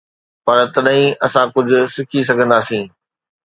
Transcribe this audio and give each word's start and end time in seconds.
پر 0.45 0.57
تڏهن 0.73 0.95
ئي 0.99 1.03
اسان 1.25 1.45
ڪجهه 1.55 1.83
سکي 1.95 2.19
سگهنداسين. 2.29 2.83